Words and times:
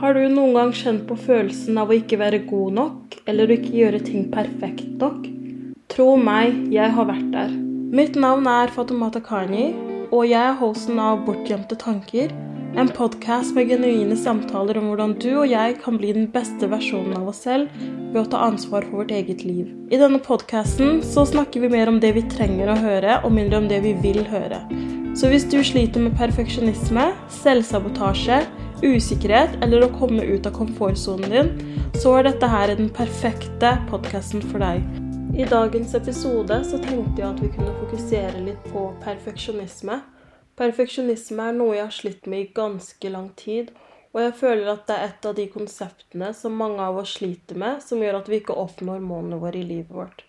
Har 0.00 0.14
du 0.16 0.22
noen 0.32 0.54
gang 0.56 0.70
kjent 0.72 1.02
på 1.04 1.12
følelsen 1.20 1.76
av 1.76 1.90
å 1.90 1.96
ikke 1.98 2.16
være 2.16 2.38
god 2.48 2.76
nok, 2.78 3.16
eller 3.28 3.50
å 3.50 3.56
ikke 3.58 3.74
gjøre 3.76 3.98
ting 4.00 4.30
perfekt 4.32 4.94
nok? 4.96 5.26
Tro 5.92 6.14
meg, 6.16 6.54
jeg 6.72 6.94
har 6.96 7.08
vært 7.10 7.26
der. 7.34 7.50
Mitt 7.98 8.16
navn 8.16 8.48
er 8.48 8.72
Fatumata 8.72 9.20
Kani, 9.20 9.66
og 10.08 10.24
jeg 10.24 10.40
er 10.40 10.56
hosten 10.56 10.96
av 11.04 11.20
Bortgjemte 11.26 11.76
tanker, 11.76 12.32
en 12.76 12.88
podkast 12.88 13.54
med 13.54 13.68
genuine 13.68 14.16
samtaler 14.16 14.78
om 14.78 14.90
hvordan 14.90 15.14
du 15.18 15.28
og 15.40 15.48
jeg 15.50 15.74
kan 15.82 15.96
bli 15.98 16.12
den 16.14 16.28
beste 16.30 16.68
versjonen 16.70 17.16
av 17.18 17.30
oss 17.32 17.42
selv 17.44 17.72
ved 18.12 18.20
å 18.22 18.28
ta 18.30 18.44
ansvar 18.46 18.86
for 18.86 19.02
vårt 19.02 19.14
eget 19.14 19.42
liv. 19.44 19.72
I 19.90 19.98
denne 19.98 20.20
podkasten 20.22 21.00
så 21.06 21.24
snakker 21.26 21.64
vi 21.64 21.72
mer 21.72 21.90
om 21.90 21.98
det 22.02 22.12
vi 22.14 22.22
trenger 22.30 22.70
å 22.70 22.78
høre, 22.78 23.18
og 23.24 23.34
mindre 23.34 23.58
om 23.58 23.66
det 23.70 23.80
vi 23.82 23.94
vil 24.04 24.22
høre. 24.30 24.62
Så 25.18 25.32
hvis 25.32 25.48
du 25.50 25.58
sliter 25.66 26.04
med 26.04 26.14
perfeksjonisme, 26.18 27.08
selvsabotasje, 27.40 28.44
usikkerhet 28.86 29.58
eller 29.64 29.84
å 29.84 29.92
komme 29.98 30.22
ut 30.30 30.46
av 30.46 30.54
komfortsonen 30.56 31.34
din, 31.34 31.50
så 31.98 32.14
er 32.20 32.30
dette 32.30 32.48
her 32.48 32.76
den 32.78 32.92
perfekte 32.94 33.74
podkasten 33.90 34.46
for 34.46 34.62
deg. 34.62 34.86
I 35.34 35.46
dagens 35.50 35.92
episode 35.98 36.62
så 36.66 36.78
tenkte 36.82 37.22
jeg 37.22 37.28
at 37.32 37.42
vi 37.42 37.50
kunne 37.58 37.74
fokusere 37.82 38.46
litt 38.46 38.70
på 38.70 38.88
perfeksjonisme. 39.02 40.00
Perfeksjonisme 40.60 41.46
er 41.48 41.54
noe 41.56 41.76
jeg 41.78 41.86
har 41.86 41.94
slitt 41.96 42.26
med 42.28 42.42
i 42.42 42.50
ganske 42.52 43.10
lang 43.12 43.30
tid, 43.38 43.70
og 44.12 44.18
jeg 44.20 44.34
føler 44.42 44.66
at 44.68 44.82
det 44.90 44.96
er 44.96 45.06
et 45.06 45.28
av 45.30 45.36
de 45.38 45.46
konseptene 45.48 46.34
som 46.36 46.58
mange 46.60 46.84
av 46.84 46.98
oss 47.00 47.14
sliter 47.16 47.56
med, 47.62 47.78
som 47.80 48.02
gjør 48.02 48.18
at 48.18 48.28
vi 48.28 48.42
ikke 48.42 48.58
oppnår 48.60 49.00
målene 49.00 49.38
våre 49.40 49.56
i 49.56 49.64
livet 49.64 49.94
vårt. 49.94 50.26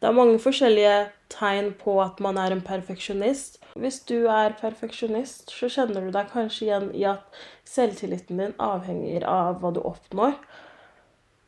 Det 0.00 0.08
er 0.08 0.16
mange 0.16 0.40
forskjellige 0.42 0.96
tegn 1.30 1.70
på 1.78 1.94
at 2.02 2.18
man 2.24 2.40
er 2.40 2.56
en 2.56 2.64
perfeksjonist. 2.66 3.60
Hvis 3.78 4.00
du 4.08 4.24
er 4.32 4.56
perfeksjonist, 4.58 5.52
så 5.54 5.70
kjenner 5.70 6.02
du 6.02 6.10
deg 6.18 6.32
kanskje 6.32 6.66
igjen 6.66 6.90
i 6.96 7.06
at 7.06 7.40
selvtilliten 7.68 8.42
din 8.42 8.58
avhenger 8.58 9.28
av 9.28 9.60
hva 9.60 9.70
du 9.76 9.82
oppnår. 9.84 10.34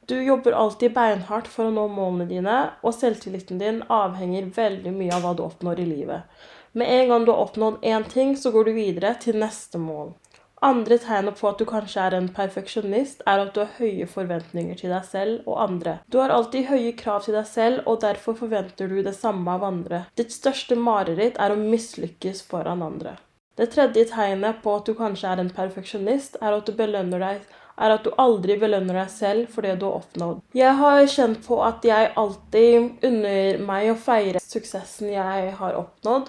Du 0.07 0.19
jobber 0.21 0.55
alltid 0.55 0.95
beinhardt 0.95 1.51
for 1.51 1.67
å 1.67 1.75
nå 1.75 1.89
målene 1.91 2.29
dine, 2.31 2.59
og 2.87 2.95
selvtilliten 2.95 3.59
din 3.59 3.83
avhenger 3.91 4.53
veldig 4.55 4.95
mye 4.95 5.15
av 5.17 5.25
hva 5.25 5.35
du 5.35 5.43
oppnår 5.49 5.83
i 5.83 5.89
livet. 5.89 6.45
Med 6.73 6.89
en 6.89 7.09
gang 7.09 7.25
du 7.25 7.31
har 7.33 7.39
oppnådd 7.39 7.81
én 7.83 8.05
ting, 8.05 8.37
så 8.37 8.51
går 8.51 8.65
du 8.65 8.73
videre 8.73 9.15
til 9.21 9.37
neste 9.37 9.79
mål. 9.79 10.15
Andre 10.63 10.97
tegnet 11.03 11.41
på 11.41 11.49
at 11.51 11.59
du 11.59 11.67
kanskje 11.67 12.05
er 12.07 12.15
en 12.17 12.29
perfeksjonist, 12.33 13.25
er 13.27 13.43
at 13.43 13.51
du 13.55 13.61
har 13.65 13.75
høye 13.81 14.07
forventninger 14.07 14.79
til 14.79 14.95
deg 14.95 15.05
selv 15.05 15.49
og 15.51 15.59
andre. 15.65 15.97
Du 16.07 16.21
har 16.23 16.31
alltid 16.31 16.71
høye 16.71 16.93
krav 16.97 17.25
til 17.27 17.35
deg 17.35 17.49
selv, 17.51 17.83
og 17.85 18.01
derfor 18.05 18.39
forventer 18.39 18.89
du 18.89 19.03
det 19.03 19.17
samme 19.19 19.57
av 19.59 19.67
andre. 19.67 20.05
Ditt 20.17 20.33
største 20.33 20.79
mareritt 20.79 21.41
er 21.43 21.53
å 21.53 21.59
mislykkes 21.59 22.45
foran 22.47 22.85
andre. 22.87 23.19
Det 23.59 23.69
tredje 23.75 24.07
tegnet 24.15 24.63
på 24.63 24.79
at 24.79 24.87
du 24.87 24.95
kanskje 24.97 25.35
er 25.35 25.43
en 25.43 25.53
perfeksjonist, 25.53 26.39
er 26.41 26.57
at 26.57 26.71
du 26.71 26.73
belønner 26.79 27.21
deg 27.21 27.43
er 27.83 27.95
at 27.95 28.05
du 28.05 28.13
aldri 28.21 28.57
belønner 28.61 28.99
deg 29.01 29.13
selv 29.13 29.53
for 29.53 29.67
det 29.67 29.79
du 29.81 29.87
har 29.89 30.03
oppnådd. 30.03 30.43
Jeg 30.57 30.79
har 30.79 31.03
kjent 31.11 31.43
på 31.47 31.59
at 31.65 31.85
jeg 31.87 32.13
alltid 32.21 33.07
unner 33.09 33.63
meg 33.65 33.93
å 33.93 33.99
feire 33.99 34.43
suksessen 34.43 35.13
jeg 35.13 35.55
har 35.59 35.79
oppnådd. 35.79 36.29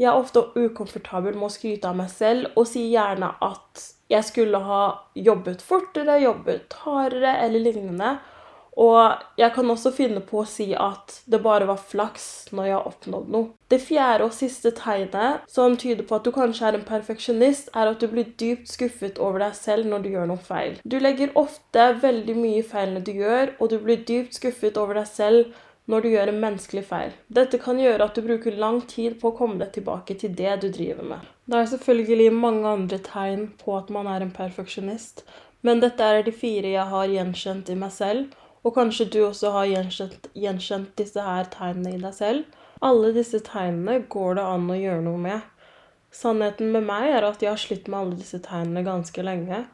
Jeg 0.00 0.08
er 0.08 0.16
ofte 0.16 0.46
ukomfortabel 0.56 1.34
med 1.36 1.50
å 1.50 1.52
skryte 1.52 1.90
av 1.90 1.98
meg 1.98 2.08
selv 2.08 2.54
og 2.56 2.68
sier 2.70 2.88
gjerne 2.88 3.34
at 3.44 3.82
jeg 4.10 4.26
skulle 4.26 4.58
ha 4.64 4.82
jobbet 5.14 5.60
fortere, 5.62 6.16
jobbet 6.22 6.78
hardere 6.86 7.36
eller 7.44 7.66
lignende. 7.68 8.14
Og 8.80 9.20
jeg 9.36 9.52
kan 9.52 9.68
også 9.68 9.90
finne 9.92 10.22
på 10.24 10.40
å 10.40 10.48
si 10.48 10.70
at 10.78 11.18
det 11.28 11.42
bare 11.44 11.66
var 11.68 11.80
flaks 11.90 12.24
når 12.54 12.68
jeg 12.68 12.76
har 12.78 12.88
oppnådd 12.88 13.32
noe. 13.34 13.50
Det 13.68 13.80
fjerde 13.82 14.28
og 14.28 14.34
siste 14.34 14.72
tegnet 14.78 15.44
som 15.50 15.76
tyder 15.76 16.06
på 16.06 16.16
at 16.16 16.24
du 16.24 16.32
kanskje 16.32 16.70
er 16.70 16.78
en 16.78 16.86
perfeksjonist, 16.88 17.68
er 17.76 17.90
at 17.90 18.00
du 18.00 18.08
blir 18.08 18.30
dypt 18.40 18.70
skuffet 18.72 19.20
over 19.20 19.42
deg 19.44 19.58
selv 19.58 19.90
når 19.90 20.06
du 20.06 20.12
gjør 20.14 20.30
noe 20.30 20.44
feil. 20.46 20.78
Du 20.82 20.96
legger 21.02 21.34
ofte 21.38 21.90
veldig 22.00 22.38
mye 22.38 22.62
i 22.62 22.66
feilene 22.66 23.04
du 23.04 23.12
gjør, 23.20 23.56
og 23.58 23.74
du 23.74 23.76
blir 23.82 24.00
dypt 24.06 24.38
skuffet 24.38 24.80
over 24.80 25.02
deg 25.02 25.10
selv 25.10 25.60
når 25.90 26.04
du 26.04 26.08
gjør 26.12 26.30
en 26.30 26.40
menneskelig 26.44 26.84
feil. 26.86 27.14
Dette 27.26 27.58
kan 27.62 27.78
gjøre 27.80 28.06
at 28.06 28.16
du 28.16 28.22
bruker 28.22 28.58
lang 28.62 28.80
tid 28.90 29.18
på 29.20 29.30
å 29.30 29.36
komme 29.36 29.58
deg 29.60 29.72
tilbake 29.74 30.14
til 30.20 30.34
det 30.38 30.56
du 30.62 30.68
driver 30.70 31.06
med. 31.14 31.28
Det 31.50 31.58
er 31.58 31.70
selvfølgelig 31.72 32.28
mange 32.36 32.74
andre 32.76 33.00
tegn 33.02 33.48
på 33.58 33.74
at 33.78 33.90
man 33.90 34.06
er 34.10 34.22
en 34.22 34.34
perfeksjonist, 34.34 35.24
men 35.66 35.82
dette 35.82 36.06
er 36.06 36.22
de 36.24 36.32
fire 36.32 36.70
jeg 36.70 36.86
har 36.92 37.10
gjenkjent 37.10 37.72
i 37.72 37.78
meg 37.80 37.92
selv, 37.92 38.36
og 38.62 38.76
kanskje 38.76 39.08
du 39.10 39.18
også 39.24 39.50
har 39.56 39.70
gjenkjent, 39.70 40.28
gjenkjent 40.36 40.92
disse 41.00 41.24
her 41.24 41.48
tegnene 41.52 41.96
i 41.96 42.02
deg 42.02 42.14
selv. 42.16 42.60
Alle 42.84 43.10
disse 43.16 43.40
tegnene 43.44 44.02
går 44.12 44.36
det 44.38 44.44
an 44.46 44.68
å 44.70 44.76
gjøre 44.78 45.04
noe 45.04 45.20
med. 45.20 45.40
Sannheten 46.14 46.72
med 46.74 46.86
meg 46.86 47.08
er 47.16 47.26
at 47.26 47.42
jeg 47.42 47.52
har 47.52 47.60
slitt 47.60 47.88
med 47.88 47.98
alle 48.00 48.20
disse 48.20 48.40
tegnene 48.44 48.84
ganske 48.86 49.24
lenge. 49.24 49.64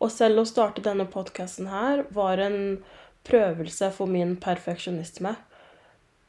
Og 0.00 0.12
selv 0.12 0.42
å 0.42 0.48
starte 0.48 0.84
denne 0.84 1.06
podkasten 1.12 1.68
her 1.68 2.06
var 2.16 2.40
en 2.40 2.80
prøvelse 3.28 3.90
for 3.92 4.08
min 4.08 4.36
perfeksjonisme. 4.40 5.34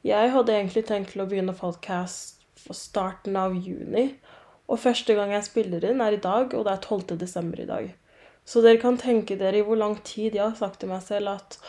Jeg 0.02 0.32
hadde 0.34 0.54
egentlig 0.56 0.82
tenkt 0.90 1.12
til 1.14 1.22
å 1.22 1.28
begynne 1.30 1.54
podcast 1.54 2.40
for 2.58 2.74
starten 2.74 3.36
av 3.38 3.54
juni. 3.54 4.08
Og 4.66 4.80
første 4.82 5.14
gang 5.14 5.30
jeg 5.36 5.46
spiller 5.46 5.84
inn, 5.86 6.02
er 6.02 6.16
i 6.16 6.22
dag, 6.24 6.56
og 6.58 6.66
det 6.66 6.72
er 6.74 6.82
12. 6.82 7.20
desember 7.22 7.62
i 7.62 7.68
dag. 7.70 7.92
Så 8.42 8.64
dere 8.66 8.82
kan 8.82 8.98
tenke 8.98 9.38
dere 9.38 9.60
i 9.60 9.66
hvor 9.68 9.78
lang 9.78 10.00
tid 10.08 10.34
jeg 10.34 10.42
har 10.42 10.58
sagt 10.58 10.80
til 10.82 10.90
meg 10.90 11.04
selv 11.06 11.36
at 11.36 11.60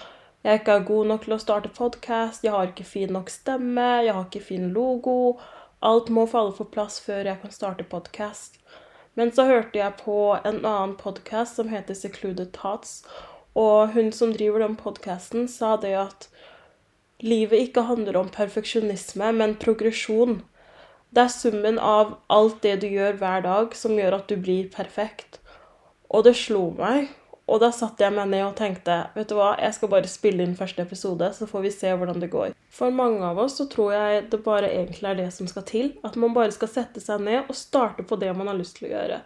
jeg 0.47 0.62
ikke 0.62 0.78
er 0.78 0.87
god 0.88 1.10
nok 1.10 1.26
til 1.26 1.34
å 1.37 1.38
starte 1.43 1.75
podkast, 1.76 2.47
jeg 2.47 2.54
har 2.54 2.70
ikke 2.70 2.88
fin 2.88 3.12
nok 3.12 3.28
stemme, 3.31 3.84
jeg 4.06 4.16
har 4.16 4.25
ikke 4.25 4.43
fin 4.47 4.70
logo. 4.72 5.37
Alt 5.84 6.09
må 6.09 6.25
falle 6.31 6.56
på 6.56 6.66
plass 6.72 6.97
før 7.04 7.28
jeg 7.28 7.43
kan 7.43 7.53
starte 7.53 7.84
podkast. 7.84 8.56
Men 9.14 9.34
så 9.37 9.44
hørte 9.44 9.76
jeg 9.76 9.99
på 10.00 10.16
en 10.41 10.64
annen 10.64 10.97
podkast 10.97 11.60
som 11.60 11.69
heter 11.69 11.94
Secluded 11.94 12.56
Thoughts, 12.56 13.03
og 13.53 13.93
hun 13.93 14.09
som 14.16 14.32
driver 14.32 14.64
den 14.64 14.81
podkasten, 14.81 15.44
sa 15.53 15.76
det 15.76 15.93
at 16.00 16.31
livet 17.22 17.69
ikke 17.69 17.87
handler 17.88 18.19
om 18.21 18.31
perfeksjonisme, 18.33 19.33
men 19.38 19.56
progresjon. 19.60 20.41
Det 21.12 21.27
er 21.27 21.33
summen 21.33 21.78
av 21.78 22.16
alt 22.33 22.62
det 22.65 22.78
du 22.83 22.88
gjør 22.88 23.19
hver 23.21 23.43
dag, 23.44 23.75
som 23.77 23.99
gjør 23.99 24.19
at 24.19 24.31
du 24.31 24.38
blir 24.41 24.71
perfekt. 24.72 25.41
Og 26.12 26.25
det 26.27 26.37
slo 26.41 26.71
meg. 26.78 27.11
Og 27.50 27.59
da 27.61 27.72
satte 27.75 28.05
jeg 28.05 28.15
meg 28.15 28.31
ned 28.31 28.44
og 28.47 28.55
tenkte 28.56 28.94
vet 29.16 29.28
du 29.28 29.34
hva, 29.37 29.50
jeg 29.61 29.75
skal 29.77 29.91
bare 29.93 30.09
spille 30.09 30.44
inn 30.47 30.55
første 30.56 30.84
episode, 30.84 31.27
så 31.34 31.49
får 31.50 31.65
vi 31.66 31.72
se 31.75 31.91
hvordan 31.91 32.22
det 32.22 32.31
går. 32.32 32.55
For 32.72 32.94
mange 32.94 33.27
av 33.27 33.41
oss 33.43 33.59
så 33.59 33.66
tror 33.69 33.93
jeg 33.93 34.27
det 34.32 34.41
bare 34.47 34.71
egentlig 34.71 35.11
er 35.11 35.19
det 35.19 35.28
som 35.34 35.49
skal 35.50 35.66
til. 35.69 35.91
At 36.06 36.16
man 36.16 36.32
bare 36.37 36.55
skal 36.55 36.71
sette 36.71 37.03
seg 37.03 37.21
ned 37.27 37.50
og 37.50 37.59
starte 37.59 38.06
på 38.06 38.16
det 38.21 38.31
man 38.38 38.49
har 38.49 38.56
lyst 38.56 38.78
til 38.78 38.88
å 38.88 38.94
gjøre. 38.94 39.19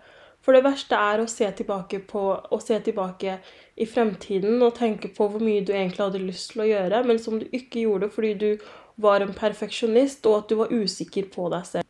For 0.46 0.54
det 0.54 0.62
verste 0.62 0.94
er 0.94 1.18
å 1.18 1.26
se 1.26 1.48
tilbake, 1.58 1.98
på, 2.06 2.20
å 2.38 2.56
se 2.62 2.76
tilbake 2.86 3.40
i 3.74 3.86
fremtiden 3.90 4.60
og 4.62 4.76
tenke 4.76 5.10
på 5.10 5.26
hvor 5.26 5.42
mye 5.42 5.64
du 5.66 5.72
egentlig 5.74 6.04
hadde 6.04 6.20
lyst 6.22 6.52
til 6.52 6.62
å 6.62 6.68
gjøre, 6.68 7.00
men 7.08 7.18
som 7.18 7.40
du 7.40 7.48
ikke 7.50 7.82
gjorde 7.82 8.12
fordi 8.14 8.30
du 8.38 8.68
var 9.02 9.24
en 9.24 9.34
perfeksjonist 9.34 10.22
og 10.30 10.36
at 10.38 10.52
du 10.52 10.60
var 10.60 10.70
usikker 10.70 11.26
på 11.34 11.48
deg 11.50 11.66
selv. 11.66 11.88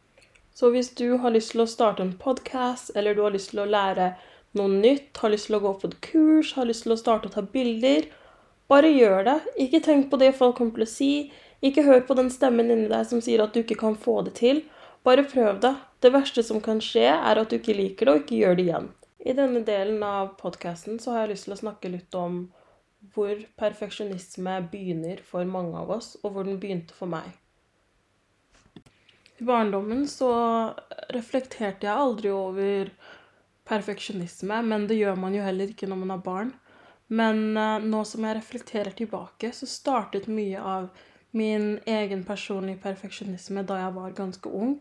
Så 0.56 0.70
hvis 0.72 0.88
du 0.96 1.18
har 1.20 1.34
lyst 1.34 1.52
til 1.52 1.66
å 1.66 1.68
starte 1.68 2.00
en 2.00 2.14
podkast, 2.16 2.94
eller 2.96 3.12
du 3.12 3.20
har 3.26 3.34
lyst 3.34 3.52
til 3.52 3.60
å 3.60 3.68
lære 3.68 4.14
noe 4.56 4.72
nytt, 4.72 5.10
har 5.20 5.34
lyst 5.34 5.50
til 5.50 5.58
å 5.58 5.64
gå 5.66 5.72
på 5.82 5.90
et 5.90 5.98
kurs, 6.06 6.54
har 6.56 6.64
lyst 6.70 6.86
til 6.86 6.94
å 6.94 7.00
starte 7.00 7.28
å 7.28 7.34
ta 7.34 7.44
bilder, 7.44 8.08
bare 8.72 8.88
gjør 8.88 9.20
det. 9.28 9.36
Ikke 9.66 9.82
tenk 9.84 10.08
på 10.08 10.16
det 10.24 10.32
folk 10.38 10.56
kommer 10.56 10.80
til 10.80 10.86
å 10.86 10.94
si. 10.94 11.10
Ikke 11.60 11.84
hør 11.84 12.00
på 12.08 12.16
den 12.16 12.32
stemmen 12.32 12.72
inni 12.72 12.88
deg 12.88 13.04
som 13.04 13.20
sier 13.20 13.44
at 13.44 13.52
du 13.52 13.60
ikke 13.60 13.76
kan 13.84 14.00
få 14.00 14.22
det 14.24 14.32
til. 14.40 14.64
Bare 15.04 15.28
prøv 15.28 15.60
det. 15.60 15.76
Det 16.00 16.12
verste 16.12 16.44
som 16.44 16.60
kan 16.60 16.80
skje, 16.84 17.08
er 17.08 17.40
at 17.40 17.50
du 17.50 17.56
ikke 17.58 17.76
liker 17.76 18.06
det, 18.06 18.12
og 18.12 18.22
ikke 18.24 18.40
gjør 18.42 18.58
det 18.58 18.66
igjen. 18.66 18.88
I 19.26 19.34
denne 19.34 19.62
delen 19.66 20.02
av 20.06 20.36
podkasten 20.40 21.00
så 21.02 21.14
har 21.14 21.24
jeg 21.24 21.34
lyst 21.34 21.48
til 21.48 21.56
å 21.56 21.62
snakke 21.62 21.90
litt 21.90 22.14
om 22.18 22.44
hvor 23.14 23.40
perfeksjonisme 23.58 24.58
begynner 24.70 25.22
for 25.24 25.46
mange 25.48 25.78
av 25.78 25.90
oss, 25.96 26.14
og 26.22 26.34
hvor 26.34 26.46
den 26.46 26.60
begynte 26.62 26.94
for 26.94 27.10
meg. 27.10 27.32
I 29.36 29.44
barndommen 29.44 30.06
så 30.08 30.30
reflekterte 31.12 31.88
jeg 31.88 31.92
aldri 31.92 32.30
over 32.32 32.92
perfeksjonisme, 33.68 34.62
men 34.64 34.86
det 34.88 35.00
gjør 35.00 35.18
man 35.20 35.34
jo 35.36 35.44
heller 35.44 35.72
ikke 35.72 35.88
når 35.90 36.00
man 36.04 36.14
er 36.14 36.22
barn. 36.24 36.54
Men 37.06 37.42
uh, 37.58 37.82
nå 37.82 38.02
som 38.08 38.24
jeg 38.26 38.38
reflekterer 38.38 38.94
tilbake, 38.96 39.52
så 39.54 39.68
startet 39.70 40.30
mye 40.30 40.62
av 40.62 40.88
min 41.36 41.76
egen 41.86 42.24
personlige 42.26 42.80
perfeksjonisme 42.82 43.62
da 43.66 43.82
jeg 43.82 43.96
var 43.98 44.16
ganske 44.16 44.50
ung. 44.50 44.78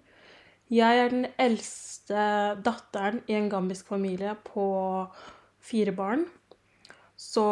Jeg 0.73 0.97
er 0.97 1.11
den 1.11 1.27
eldste 1.37 2.21
datteren 2.65 3.21
i 3.29 3.35
en 3.37 3.51
gambisk 3.51 3.91
familie 3.91 4.33
på 4.47 4.65
fire 5.61 5.93
barn. 5.93 6.25
Så 7.17 7.45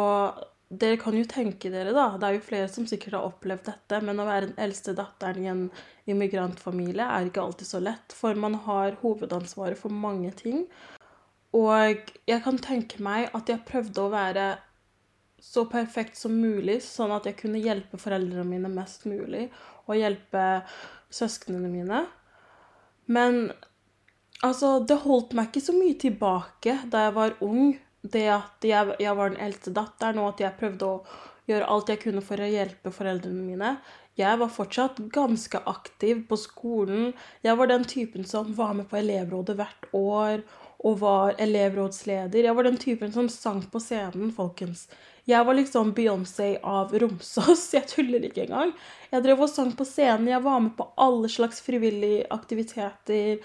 dere 0.74 0.98
kan 0.98 1.14
jo 1.14 1.26
tenke 1.28 1.70
dere, 1.70 1.92
da. 1.94 2.08
Det 2.18 2.26
er 2.26 2.36
jo 2.38 2.46
flere 2.48 2.70
som 2.72 2.88
sikkert 2.90 3.18
har 3.18 3.28
opplevd 3.28 3.68
dette. 3.68 4.00
Men 4.02 4.18
å 4.18 4.26
være 4.26 4.50
den 4.50 4.58
eldste 4.66 4.96
datteren 4.98 5.44
i 5.44 5.52
en 5.52 5.64
immigrantfamilie 6.10 7.06
er 7.06 7.30
ikke 7.30 7.44
alltid 7.44 7.70
så 7.70 7.82
lett. 7.82 8.16
For 8.16 8.34
man 8.34 8.58
har 8.66 8.98
hovedansvaret 9.04 9.78
for 9.78 9.94
mange 9.94 10.34
ting. 10.40 10.64
Og 11.54 12.10
jeg 12.26 12.42
kan 12.42 12.58
tenke 12.58 12.98
meg 13.04 13.30
at 13.36 13.50
jeg 13.50 13.62
prøvde 13.68 14.02
å 14.02 14.10
være 14.10 14.48
så 15.44 15.66
perfekt 15.70 16.16
som 16.18 16.34
mulig, 16.40 16.80
sånn 16.82 17.12
at 17.14 17.28
jeg 17.28 17.38
kunne 17.38 17.62
hjelpe 17.62 18.00
foreldrene 18.00 18.48
mine 18.48 18.70
mest 18.72 19.04
mulig, 19.06 19.50
og 19.84 19.98
hjelpe 20.00 20.44
søsknene 21.12 21.68
mine. 21.70 22.00
Men 23.06 23.52
Altså, 24.44 24.78
det 24.84 25.00
holdt 25.04 25.32
meg 25.36 25.48
ikke 25.48 25.64
så 25.64 25.72
mye 25.72 25.96
tilbake 25.96 26.74
da 26.92 27.06
jeg 27.06 27.12
var 27.16 27.36
ung. 27.44 27.76
Det 28.04 28.26
at 28.28 28.66
jeg, 28.66 28.96
jeg 29.00 29.16
var 29.16 29.30
den 29.32 29.40
eldste 29.40 29.72
datteren, 29.72 30.18
og 30.20 30.34
at 30.34 30.42
jeg 30.42 30.58
prøvde 30.58 30.88
å 30.90 30.98
gjøre 31.48 31.68
alt 31.72 31.92
jeg 31.92 32.02
kunne 32.02 32.24
for 32.24 32.40
å 32.42 32.48
hjelpe 32.50 32.92
foreldrene 32.92 33.44
mine. 33.46 33.70
Jeg 34.20 34.38
var 34.38 34.52
fortsatt 34.52 35.00
ganske 35.14 35.62
aktiv 35.70 36.20
på 36.28 36.36
skolen. 36.38 37.14
Jeg 37.42 37.56
var 37.58 37.70
den 37.72 37.86
typen 37.88 38.28
som 38.28 38.52
var 38.58 38.76
med 38.76 38.90
på 38.90 39.00
elevrådet 39.00 39.56
hvert 39.58 39.88
år 39.96 40.44
og 40.84 41.00
var 41.00 41.40
elevrådsleder. 41.40 42.44
Jeg 42.44 42.56
var 42.58 42.68
den 42.68 42.78
typen 42.78 43.14
som 43.16 43.30
sang 43.32 43.64
på 43.72 43.80
scenen, 43.80 44.28
folkens. 44.36 44.84
Jeg 45.24 45.46
var 45.48 45.56
liksom 45.56 45.94
Beyoncé 45.96 46.58
av 46.60 46.92
Romsås. 46.92 47.70
Jeg 47.76 47.88
tuller 47.88 48.26
ikke 48.28 48.44
engang. 48.44 48.74
Jeg 49.12 49.24
drev 49.24 49.44
og 49.46 49.52
sang 49.52 49.72
på 49.76 49.86
scenen. 49.88 50.28
Jeg 50.28 50.44
var 50.44 50.60
med 50.60 50.74
på 50.76 50.90
alle 51.00 51.30
slags 51.32 51.62
frivillige 51.64 52.26
aktiviteter. 52.34 53.40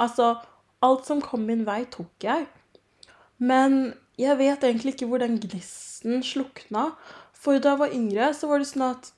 Altså, 0.00 0.36
alt 0.80 1.08
som 1.08 1.20
kom 1.24 1.44
min 1.48 1.66
vei, 1.66 1.82
tok 1.90 2.24
jeg. 2.24 2.46
Men 3.38 3.92
jeg 4.18 4.38
vet 4.38 4.64
egentlig 4.64 4.94
ikke 4.94 5.08
hvor 5.10 5.22
den 5.22 5.36
gnisten 5.42 6.22
slukna. 6.26 6.92
For 7.34 7.58
da 7.58 7.74
jeg 7.74 7.82
var 7.82 7.94
yngre, 7.94 8.32
så 8.34 8.50
var 8.50 8.62
det 8.62 8.70
sånn 8.70 8.86
at 8.88 9.12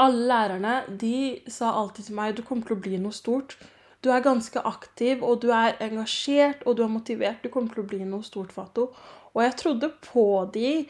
alle 0.00 0.26
lærerne 0.30 0.74
de 1.00 1.42
sa 1.50 1.72
alltid 1.74 2.08
til 2.08 2.16
meg 2.18 2.36
du 2.36 2.42
kommer 2.46 2.66
til 2.66 2.78
å 2.78 2.82
bli 2.84 2.98
noe 3.02 3.14
stort. 3.14 3.56
Du 4.00 4.08
er 4.14 4.22
ganske 4.24 4.62
aktiv, 4.64 5.20
og 5.26 5.42
du 5.42 5.50
er 5.52 5.76
engasjert, 5.84 6.62
og 6.64 6.78
du 6.78 6.84
er 6.86 6.92
motivert. 6.92 7.42
Du 7.42 7.52
kommer 7.52 7.74
til 7.74 7.84
å 7.84 7.90
bli 7.90 8.00
noe 8.08 8.24
stort, 8.24 8.54
Fato. 8.54 8.88
Og 9.34 9.44
jeg 9.44 9.56
trodde 9.60 9.92
på 10.04 10.26
de. 10.54 10.86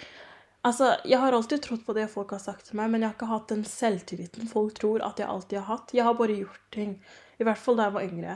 Altså, 0.64 0.96
Jeg 1.04 1.18
har 1.20 1.32
alltid 1.32 1.62
trodd 1.64 1.84
på 1.86 1.96
det 1.96 2.08
folk 2.12 2.30
har 2.36 2.42
sagt 2.42 2.66
til 2.68 2.76
meg, 2.80 2.90
men 2.90 3.00
jeg 3.02 3.10
har 3.10 3.16
ikke 3.16 3.30
hatt 3.30 3.52
den 3.52 3.64
selvtilliten 3.64 4.48
folk 4.48 4.74
tror 4.76 5.04
at 5.06 5.20
jeg 5.20 5.28
alltid 5.28 5.58
har 5.62 5.68
hatt. 5.74 5.94
Jeg 5.96 6.04
har 6.04 6.18
bare 6.18 6.40
gjort 6.40 6.66
ting. 6.72 6.98
I 7.40 7.46
hvert 7.48 7.60
fall 7.60 7.78
da 7.78 7.88
jeg 7.88 7.96
var 7.96 8.08
yngre. 8.08 8.34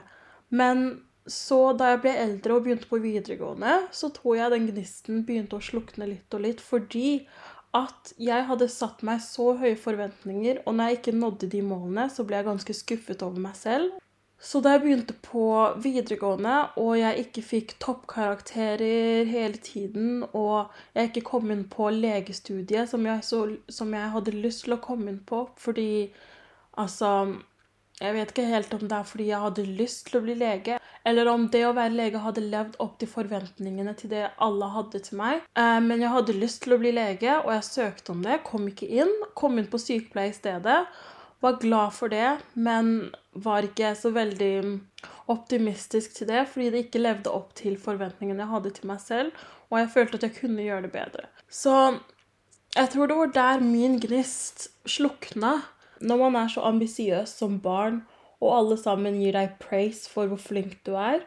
Men 0.55 0.87
så 1.27 1.73
da 1.77 1.95
jeg 1.95 2.03
ble 2.05 2.13
eldre 2.21 2.57
og 2.57 2.65
begynte 2.67 2.89
på 2.89 3.01
videregående, 3.01 3.75
så 3.97 4.11
tror 4.13 4.37
jeg 4.37 4.53
den 4.53 4.69
gnisten 4.69 5.25
begynte 5.25 5.57
å 5.57 5.65
slukne 5.65 6.09
litt 6.11 6.37
og 6.37 6.45
litt, 6.45 6.61
fordi 6.61 7.25
at 7.75 8.13
jeg 8.23 8.45
hadde 8.47 8.69
satt 8.71 9.01
meg 9.07 9.23
så 9.25 9.55
høye 9.59 9.77
forventninger, 9.81 10.61
og 10.63 10.77
når 10.77 10.91
jeg 10.91 10.99
ikke 11.01 11.17
nådde 11.19 11.49
de 11.51 11.63
målene, 11.67 12.07
så 12.13 12.27
ble 12.29 12.39
jeg 12.39 12.47
ganske 12.47 12.77
skuffet 12.77 13.25
over 13.27 13.41
meg 13.43 13.57
selv. 13.59 13.97
Så 14.45 14.61
da 14.61 14.75
jeg 14.75 14.83
begynte 14.83 15.15
på 15.25 15.47
videregående, 15.81 16.57
og 16.77 16.99
jeg 16.99 17.25
ikke 17.25 17.43
fikk 17.47 17.75
toppkarakterer 17.81 19.25
hele 19.25 19.57
tiden, 19.57 20.27
og 20.37 20.75
jeg 20.93 21.09
ikke 21.09 21.25
kom 21.31 21.49
inn 21.55 21.65
på 21.73 21.89
legestudiet 21.95 22.91
som 22.91 23.09
jeg, 23.09 23.25
så, 23.25 23.47
som 23.73 23.97
jeg 23.97 24.13
hadde 24.13 24.37
lyst 24.37 24.67
til 24.67 24.77
å 24.77 24.83
komme 24.85 25.09
inn 25.15 25.23
på 25.25 25.47
fordi 25.61 25.89
Altså 26.75 27.09
Jeg 28.01 28.15
vet 28.17 28.33
ikke 28.33 28.49
helt 28.51 28.73
om 28.75 28.81
det 28.91 28.97
er 28.97 29.05
fordi 29.07 29.29
jeg 29.29 29.39
hadde 29.39 29.65
lyst 29.79 30.09
til 30.09 30.19
å 30.19 30.23
bli 30.25 30.35
lege, 30.35 30.81
eller 31.07 31.29
om 31.31 31.45
det 31.53 31.61
å 31.63 31.75
være 31.77 31.95
lege 31.95 32.23
hadde 32.25 32.43
levd 32.43 32.79
opp 32.83 32.97
til 32.99 33.11
forventningene 33.13 33.95
til 33.95 34.11
det 34.11 34.25
alle 34.43 34.71
hadde 34.75 34.99
til 35.07 35.21
meg. 35.21 35.45
Eh, 35.55 35.79
men 35.85 36.03
jeg 36.03 36.11
hadde 36.11 36.35
lyst 36.41 36.65
til 36.65 36.75
å 36.75 36.81
bli 36.83 36.91
lege, 36.97 37.37
og 37.45 37.53
jeg 37.55 37.69
søkte 37.69 38.17
om 38.17 38.25
det. 38.27 38.41
Kom 38.49 38.67
ikke 38.67 38.89
inn. 38.91 39.13
Kom 39.39 39.61
inn 39.63 39.71
på 39.71 39.79
sykepleie 39.79 40.33
i 40.33 40.35
stedet. 40.35 40.81
Var 41.45 41.61
glad 41.61 41.93
for 41.93 42.13
det, 42.13 42.39
men 42.57 43.11
var 43.45 43.67
ikke 43.67 43.93
så 43.99 44.15
veldig 44.15 44.81
optimistisk 45.33 46.15
til 46.17 46.31
det, 46.31 46.47
fordi 46.49 46.71
det 46.73 46.87
ikke 46.87 47.03
levde 47.03 47.33
opp 47.33 47.53
til 47.59 47.77
forventningene 47.81 48.45
jeg 48.45 48.53
hadde 48.55 48.73
til 48.79 48.89
meg 48.89 49.03
selv, 49.03 49.45
og 49.69 49.79
jeg 49.81 49.93
følte 49.93 50.21
at 50.21 50.27
jeg 50.29 50.37
kunne 50.39 50.65
gjøre 50.65 50.87
det 50.87 50.93
bedre. 50.95 51.29
Så 51.49 51.75
jeg 52.75 52.91
tror 52.91 53.11
det 53.11 53.19
var 53.19 53.37
der 53.37 53.63
min 53.65 54.01
gnist 54.03 54.69
slukna. 54.89 55.59
Når 56.01 56.21
man 56.25 56.37
er 56.37 56.49
så 56.51 56.65
ambisiøs 56.67 57.37
som 57.39 57.61
barn, 57.63 58.03
og 58.43 58.57
alle 58.59 58.77
sammen 58.81 59.21
gir 59.23 59.37
deg 59.37 59.55
praise 59.63 60.11
for 60.11 60.29
hvor 60.29 60.41
flink 60.41 60.81
du 60.87 60.95
er, 60.99 61.23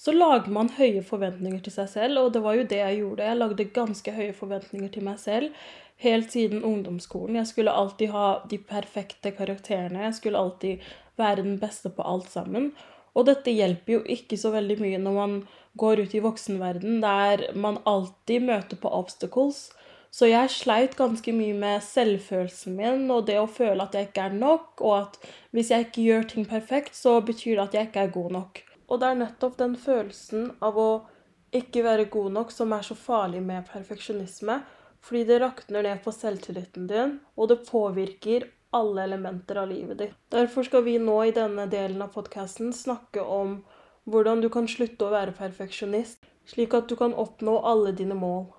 så 0.00 0.14
lager 0.16 0.48
man 0.52 0.70
høye 0.78 1.02
forventninger 1.04 1.60
til 1.64 1.74
seg 1.74 1.88
selv, 1.92 2.22
og 2.22 2.32
det 2.32 2.40
var 2.44 2.56
jo 2.56 2.64
det 2.68 2.78
jeg 2.80 3.00
gjorde. 3.02 3.26
Jeg 3.28 3.40
lagde 3.40 3.70
ganske 3.76 4.14
høye 4.16 4.32
forventninger 4.36 4.92
til 4.94 5.04
meg 5.04 5.18
selv 5.20 5.64
helt 6.00 6.32
siden 6.32 6.64
ungdomsskolen. 6.64 7.36
Jeg 7.36 7.50
skulle 7.50 7.74
alltid 7.76 8.14
ha 8.14 8.28
de 8.50 8.58
perfekte 8.58 9.34
karakterene. 9.36 10.06
Jeg 10.06 10.14
skulle 10.16 10.40
alltid 10.40 10.86
være 11.20 11.44
den 11.44 11.58
beste 11.60 11.92
på 11.92 12.06
alt 12.06 12.30
sammen. 12.32 12.70
Og 13.14 13.26
dette 13.26 13.52
hjelper 13.52 13.98
jo 13.98 14.00
ikke 14.14 14.38
så 14.40 14.54
veldig 14.54 14.78
mye 14.80 15.02
når 15.02 15.18
man 15.18 15.36
går 15.80 16.04
ut 16.06 16.14
i 16.14 16.22
voksenverden, 16.24 17.02
der 17.02 17.50
man 17.54 17.80
alltid 17.84 18.46
møter 18.48 18.80
på 18.80 18.92
obstacles. 19.00 19.68
Så 20.10 20.26
jeg 20.26 20.50
sleit 20.50 20.96
ganske 20.98 21.32
mye 21.34 21.54
med 21.54 21.84
selvfølelsen 21.86 22.74
min 22.78 23.04
og 23.14 23.28
det 23.28 23.36
å 23.38 23.46
føle 23.50 23.84
at 23.84 23.94
jeg 23.94 24.08
ikke 24.08 24.24
er 24.30 24.40
nok, 24.40 24.80
og 24.80 24.96
at 24.96 25.20
hvis 25.54 25.70
jeg 25.70 25.86
ikke 25.86 26.08
gjør 26.08 26.26
ting 26.32 26.48
perfekt, 26.48 26.96
så 26.96 27.20
betyr 27.20 27.60
det 27.60 27.68
at 27.68 27.78
jeg 27.78 27.90
ikke 27.90 28.08
er 28.08 28.16
god 28.16 28.36
nok. 28.40 28.64
Og 28.90 29.00
det 29.00 29.08
er 29.08 29.18
nettopp 29.22 29.56
den 29.60 29.76
følelsen 29.78 30.50
av 30.60 30.78
å 30.78 30.90
ikke 31.54 31.82
være 31.86 32.10
god 32.10 32.34
nok 32.36 32.54
som 32.54 32.72
er 32.74 32.86
så 32.86 32.96
farlig 32.98 33.42
med 33.42 33.66
perfeksjonisme. 33.70 34.60
Fordi 35.00 35.24
det 35.24 35.38
rakner 35.40 35.86
ned 35.86 36.02
på 36.04 36.12
selvtilliten 36.12 36.88
din, 36.90 37.14
og 37.34 37.48
det 37.48 37.62
påvirker 37.70 38.50
alle 38.76 39.06
elementer 39.06 39.62
av 39.62 39.70
livet 39.70 39.98
ditt. 39.98 40.16
Derfor 40.28 40.66
skal 40.66 40.84
vi 40.84 40.98
nå 41.00 41.16
i 41.24 41.32
denne 41.34 41.64
delen 41.72 42.02
av 42.04 42.12
podkasten 42.14 42.74
snakke 42.76 43.24
om 43.24 43.62
hvordan 44.10 44.42
du 44.44 44.50
kan 44.52 44.68
slutte 44.68 45.06
å 45.06 45.14
være 45.14 45.32
perfeksjonist, 45.38 46.26
slik 46.46 46.74
at 46.76 46.90
du 46.90 46.96
kan 47.00 47.14
oppnå 47.14 47.56
alle 47.66 47.94
dine 47.96 48.18
mål. 48.18 48.50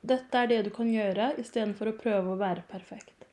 Dette 0.00 0.38
er 0.38 0.48
det 0.50 0.62
du 0.66 0.70
kan 0.74 0.90
gjøre 0.90 1.34
istedenfor 1.42 1.92
å 1.92 1.98
prøve 1.98 2.32
å 2.32 2.40
være 2.40 2.64
perfekt. 2.70 3.28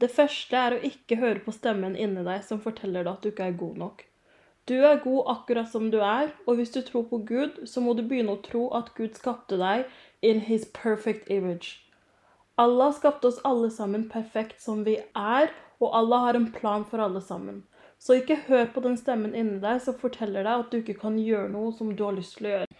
Det 0.00 0.08
første 0.12 0.56
er 0.56 0.76
å 0.76 0.84
ikke 0.86 1.18
høre 1.20 1.42
på 1.44 1.52
stemmen 1.52 1.96
inni 1.96 2.24
deg 2.24 2.44
som 2.46 2.62
forteller 2.62 3.04
deg 3.04 3.12
at 3.12 3.24
du 3.24 3.32
ikke 3.32 3.50
er 3.50 3.58
god 3.60 3.82
nok. 3.82 4.06
Du 4.70 4.76
er 4.86 5.00
god 5.02 5.24
akkurat 5.26 5.66
som 5.68 5.88
du 5.90 5.96
er, 5.98 6.28
og 6.46 6.54
hvis 6.54 6.70
du 6.70 6.80
tror 6.86 7.02
på 7.10 7.18
Gud, 7.26 7.56
så 7.66 7.80
må 7.82 7.96
du 7.98 8.04
begynne 8.06 8.36
å 8.36 8.42
tro 8.44 8.68
at 8.78 8.92
Gud 8.94 9.16
skapte 9.18 9.56
deg 9.58 9.88
in 10.22 10.44
his 10.46 10.68
perfect 10.76 11.26
image. 11.26 11.80
Allah 12.54 12.92
skapte 12.94 13.26
oss 13.32 13.40
alle 13.44 13.70
sammen 13.74 14.04
perfekt 14.12 14.62
som 14.62 14.84
vi 14.86 14.94
er, 15.18 15.50
og 15.80 15.96
Allah 15.96 16.22
har 16.26 16.38
en 16.38 16.46
plan 16.54 16.84
for 16.86 17.02
alle 17.02 17.20
sammen. 17.20 17.64
Så 17.98 18.20
ikke 18.20 18.36
hør 18.46 18.70
på 18.70 18.84
den 18.86 18.94
stemmen 19.00 19.34
inni 19.34 19.58
deg 19.58 19.82
som 19.82 19.98
forteller 19.98 20.46
deg 20.46 20.62
at 20.62 20.70
du 20.70 20.78
ikke 20.78 21.00
kan 21.02 21.18
gjøre 21.18 21.50
noe 21.50 21.74
som 21.74 21.90
du 21.96 22.04
har 22.06 22.14
lyst 22.14 22.38
til 22.38 22.46
å 22.46 22.54
gjøre. 22.54 22.70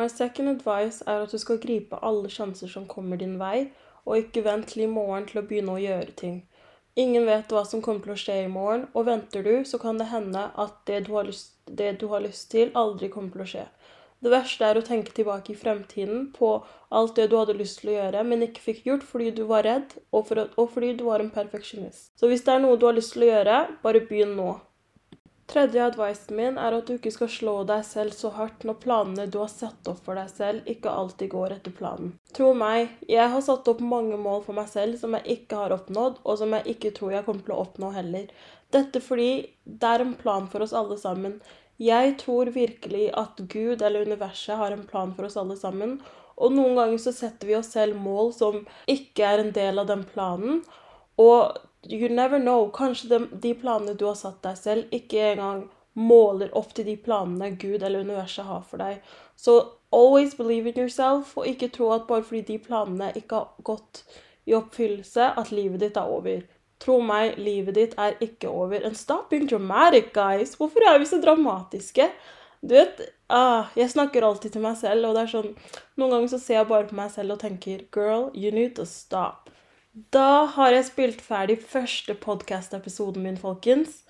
My 0.00 0.08
second 0.08 0.48
advice 0.48 1.04
er 1.04 1.26
at 1.26 1.34
du 1.34 1.38
skal 1.38 1.60
gripe 1.60 2.00
alle 2.00 2.32
sjanser 2.32 2.72
som 2.72 2.88
kommer 2.88 3.20
din 3.20 3.36
vei, 3.42 3.68
og 4.08 4.16
ikke 4.16 4.48
vent 4.48 4.72
til 4.72 4.86
i 4.86 4.90
morgen 4.96 5.28
til 5.28 5.42
å 5.42 5.46
begynne 5.50 5.76
å 5.76 5.84
gjøre 5.84 6.16
ting. 6.24 6.40
Ingen 6.94 7.26
vet 7.26 7.50
hva 7.50 7.64
som 7.66 7.82
kommer 7.82 8.04
til 8.04 8.14
å 8.14 8.20
skje 8.20 8.34
i 8.44 8.50
morgen, 8.50 8.84
og 8.94 9.08
venter 9.08 9.42
du, 9.42 9.54
så 9.66 9.80
kan 9.82 9.98
det 9.98 10.12
hende 10.12 10.44
at 10.54 10.76
det 10.86 11.00
du 11.08 11.14
har 11.16 11.26
lyst, 11.26 11.56
du 11.66 12.06
har 12.12 12.22
lyst 12.22 12.52
til, 12.52 12.70
aldri 12.78 13.08
kommer 13.10 13.34
til 13.34 13.42
å 13.42 13.50
skje. 13.50 13.64
Det 14.24 14.30
verste 14.32 14.64
er 14.64 14.78
å 14.78 14.84
tenke 14.84 15.12
tilbake 15.12 15.52
i 15.52 15.58
fremtiden 15.58 16.28
på 16.32 16.52
alt 16.96 17.16
det 17.18 17.26
du 17.28 17.34
hadde 17.36 17.56
lyst 17.58 17.82
til 17.82 17.90
å 17.92 17.96
gjøre, 17.96 18.22
men 18.24 18.46
ikke 18.46 18.62
fikk 18.68 18.86
gjort 18.86 19.02
fordi 19.08 19.32
du 19.36 19.42
var 19.50 19.66
redd, 19.66 19.96
og, 20.14 20.22
for, 20.30 20.44
og 20.54 20.70
fordi 20.76 20.94
du 21.00 21.02
var 21.08 21.20
en 21.20 21.34
perfeksjonist. 21.34 22.12
Så 22.16 22.30
hvis 22.30 22.46
det 22.46 22.54
er 22.54 22.62
noe 22.62 22.78
du 22.78 22.86
har 22.88 22.96
lyst 22.96 23.16
til 23.16 23.26
å 23.26 23.32
gjøre, 23.32 23.58
bare 23.82 24.04
begynn 24.06 24.38
nå. 24.38 24.54
Tredje 25.50 25.82
advicen 25.84 26.38
min 26.38 26.56
er 26.56 26.72
at 26.78 26.88
du 26.88 26.94
ikke 26.94 27.12
skal 27.12 27.28
slå 27.28 27.56
deg 27.68 27.82
selv 27.84 28.14
så 28.16 28.30
hardt 28.38 28.64
når 28.64 28.78
planene 28.80 29.26
du 29.28 29.42
har 29.42 29.50
satt 29.52 29.90
opp 29.90 30.00
for 30.06 30.16
deg 30.16 30.30
selv, 30.32 30.64
ikke 30.70 30.94
alltid 31.02 31.34
går 31.34 31.58
etter 31.58 31.74
planen. 31.74 32.14
Tro 32.34 32.50
meg, 32.58 32.96
jeg 33.06 33.30
har 33.30 33.42
satt 33.46 33.68
opp 33.70 33.82
mange 33.84 34.16
mål 34.18 34.40
for 34.42 34.56
meg 34.56 34.66
selv 34.70 34.98
som 34.98 35.14
jeg 35.14 35.36
ikke 35.36 35.58
har 35.60 35.74
oppnådd, 35.76 36.16
og 36.24 36.38
som 36.40 36.54
jeg 36.56 36.74
ikke 36.74 36.90
tror 36.96 37.12
jeg 37.14 37.26
kommer 37.28 37.46
til 37.46 37.54
å 37.54 37.60
oppnå 37.62 37.90
heller. 37.94 38.24
Dette 38.74 39.02
fordi 39.04 39.28
det 39.64 39.90
er 39.90 40.02
en 40.02 40.16
plan 40.18 40.48
for 40.50 40.64
oss 40.64 40.74
alle 40.74 40.98
sammen. 40.98 41.38
Jeg 41.78 42.16
tror 42.22 42.50
virkelig 42.54 43.08
at 43.18 43.38
Gud 43.50 43.82
eller 43.82 44.06
universet 44.06 44.58
har 44.58 44.74
en 44.74 44.86
plan 44.86 45.14
for 45.14 45.28
oss 45.28 45.38
alle 45.38 45.56
sammen. 45.58 46.00
Og 46.34 46.54
noen 46.54 46.74
ganger 46.78 46.98
så 47.02 47.12
setter 47.14 47.50
vi 47.50 47.56
oss 47.58 47.70
selv 47.74 47.98
mål 48.02 48.32
som 48.34 48.64
ikke 48.90 49.26
er 49.28 49.42
en 49.42 49.54
del 49.54 49.78
av 49.78 49.86
den 49.90 50.02
planen. 50.10 50.64
Og 51.22 51.54
you 51.86 52.08
never 52.08 52.42
know. 52.42 52.66
Kanskje 52.74 53.10
de, 53.12 53.20
de 53.42 53.54
planene 53.58 53.94
du 53.98 54.06
har 54.08 54.18
satt 54.18 54.42
deg 54.42 54.58
selv, 54.58 54.90
ikke 54.94 55.32
engang 55.34 55.68
måler 55.94 56.50
opp 56.58 56.74
til 56.74 56.88
de 56.88 56.96
planene 56.98 57.52
Gud 57.54 57.82
eller 57.82 58.02
universet 58.02 58.46
har 58.48 58.64
for 58.66 58.82
deg. 58.82 59.02
Så 59.38 59.60
always 59.94 60.34
believe 60.34 60.66
in 60.68 60.78
yourself, 60.78 61.36
og 61.38 61.46
ikke 61.46 61.70
tro 61.74 61.92
at 61.94 62.08
bare 62.08 62.26
fordi 62.26 62.42
de 62.52 62.58
planene 62.58 63.12
ikke 63.14 63.40
har 63.40 63.64
gått 63.64 64.02
i 64.46 64.54
oppfyllelse, 64.56 65.30
at 65.40 65.52
livet 65.54 65.80
ditt 65.80 65.96
er 65.96 66.10
over. 66.10 66.42
Tro 66.82 66.98
meg, 67.00 67.38
livet 67.40 67.78
ditt 67.78 67.94
er 68.00 68.18
ikke 68.20 68.50
over. 68.50 68.82
And 68.84 68.96
stop 68.98 69.30
being 69.30 69.46
dramatic, 69.50 70.12
guys. 70.12 70.56
Hvorfor 70.58 70.84
er 70.84 70.98
vi 70.98 71.08
så 71.08 71.20
dramatiske? 71.22 72.10
Du 72.60 72.74
vet, 72.74 73.00
ah, 73.28 73.66
Jeg 73.76 73.90
snakker 73.90 74.24
alltid 74.24 74.52
til 74.52 74.62
meg 74.64 74.76
selv, 74.76 75.08
og 75.08 75.14
det 75.14 75.22
er 75.24 75.32
sånn 75.32 75.50
Noen 76.00 76.14
ganger 76.14 76.30
så 76.32 76.38
ser 76.40 76.62
jeg 76.62 76.68
bare 76.70 76.88
på 76.88 76.96
meg 76.96 77.10
selv 77.12 77.36
og 77.36 77.42
tenker 77.42 77.84
Girl, 77.92 78.30
you 78.34 78.50
need 78.50 78.74
to 78.76 78.86
stop. 78.88 79.50
Da 80.12 80.46
har 80.56 80.72
jeg 80.72 80.88
spilt 80.88 81.20
ferdig 81.22 81.58
første 81.62 82.16
podkast-episoden 82.18 83.22
min, 83.22 83.36
folkens. 83.38 84.00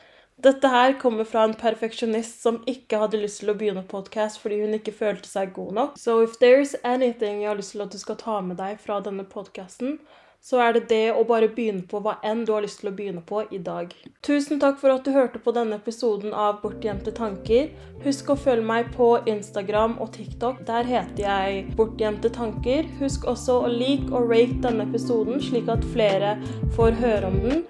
Dette 0.42 0.68
her 0.68 0.96
kommer 0.98 1.24
fra 1.24 1.44
en 1.46 1.54
perfeksjonist 1.54 2.42
som 2.42 2.58
ikke 2.66 2.98
hadde 2.98 3.20
lyst 3.22 3.38
til 3.40 3.52
å 3.52 3.56
begynne 3.58 3.84
podkast 3.86 4.40
fordi 4.42 4.58
hun 4.64 4.74
ikke 4.80 4.96
følte 4.96 5.30
seg 5.30 5.54
god 5.54 5.72
nok. 5.78 5.94
So 6.00 6.18
if 6.24 6.34
there's 6.42 6.74
anything 6.82 7.44
jeg 7.44 7.52
har 7.52 7.60
lyst 7.60 7.76
til 7.76 7.84
at 7.86 7.94
du 7.94 8.00
skal 8.02 8.18
ta 8.18 8.40
med 8.42 8.58
deg 8.58 8.82
fra 8.82 8.98
denne 9.04 9.24
podkasten, 9.30 10.00
så 10.44 10.58
er 10.60 10.74
det 10.76 10.82
det 10.90 11.14
å 11.16 11.22
bare 11.24 11.46
begynne 11.48 11.86
på 11.88 12.02
hva 12.04 12.18
enn 12.26 12.42
du 12.44 12.52
har 12.52 12.66
lyst 12.66 12.82
til 12.82 12.90
å 12.90 12.96
begynne 12.98 13.22
på 13.24 13.46
i 13.48 13.60
dag. 13.64 13.94
Tusen 14.26 14.60
takk 14.60 14.76
for 14.82 14.92
at 14.92 15.06
du 15.06 15.14
hørte 15.14 15.40
på 15.40 15.54
denne 15.56 15.78
episoden 15.80 16.34
av 16.36 16.58
Bortgjemte 16.60 17.14
tanker. 17.16 17.70
Husk 18.04 18.34
å 18.34 18.36
følge 18.36 18.66
meg 18.68 18.92
på 18.98 19.08
Instagram 19.30 19.96
og 20.04 20.12
TikTok. 20.18 20.60
Der 20.68 20.84
heter 20.90 21.24
jeg 21.24 21.64
Bortgjemte 21.78 22.34
tanker. 22.34 22.84
Husk 23.00 23.24
også 23.30 23.62
å 23.62 23.72
like 23.72 24.10
og 24.12 24.28
rate 24.34 24.60
denne 24.68 24.84
episoden, 24.90 25.40
slik 25.40 25.72
at 25.72 25.88
flere 25.96 26.36
får 26.76 27.00
høre 27.00 27.32
om 27.32 27.42
den. 27.48 27.66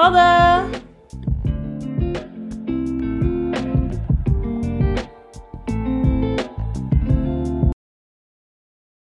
Ha 0.00 0.10
det! 0.18 0.95